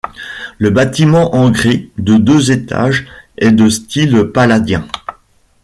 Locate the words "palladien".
4.33-4.87